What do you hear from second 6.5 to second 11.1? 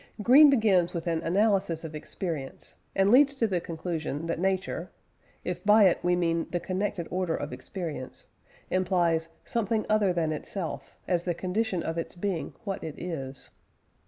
connected order of experience" implies "something other than itself,